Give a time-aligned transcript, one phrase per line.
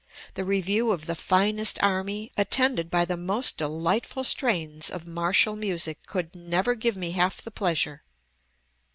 [0.33, 6.07] The review of the finest army, attended by the most delightful strains of martial music,
[6.07, 8.01] could never give me half the pleasure."